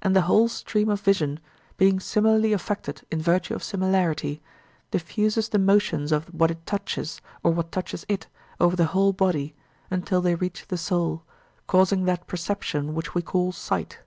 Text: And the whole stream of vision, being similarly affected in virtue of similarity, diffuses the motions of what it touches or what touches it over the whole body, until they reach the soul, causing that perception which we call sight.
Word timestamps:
And 0.00 0.14
the 0.14 0.20
whole 0.20 0.46
stream 0.46 0.88
of 0.88 1.00
vision, 1.00 1.40
being 1.76 1.98
similarly 1.98 2.52
affected 2.52 3.02
in 3.10 3.20
virtue 3.20 3.52
of 3.52 3.64
similarity, 3.64 4.40
diffuses 4.92 5.48
the 5.48 5.58
motions 5.58 6.12
of 6.12 6.26
what 6.32 6.52
it 6.52 6.64
touches 6.66 7.20
or 7.42 7.50
what 7.52 7.72
touches 7.72 8.06
it 8.08 8.28
over 8.60 8.76
the 8.76 8.84
whole 8.94 9.12
body, 9.12 9.56
until 9.90 10.20
they 10.20 10.36
reach 10.36 10.68
the 10.68 10.78
soul, 10.78 11.24
causing 11.66 12.04
that 12.04 12.28
perception 12.28 12.94
which 12.94 13.12
we 13.12 13.22
call 13.22 13.50
sight. 13.50 13.98